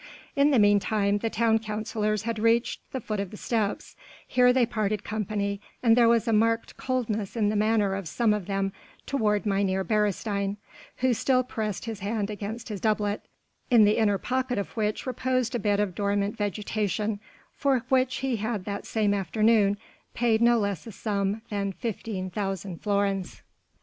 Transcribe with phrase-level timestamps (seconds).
[0.35, 3.95] In the meantime the town councillors had reached the foot of the steps:
[4.27, 8.33] here they parted company and there was a marked coldness in the manner of some
[8.33, 8.73] of them
[9.05, 10.57] toward Mynheer Beresteyn,
[10.97, 13.21] who still pressed his hand against his doublet,
[13.69, 17.19] in the inner pocket of which reposed a bit of dormant vegetation
[17.53, 19.77] for which he had that same afternoon
[20.15, 23.43] paid no less a sum than fifteen thousand florins.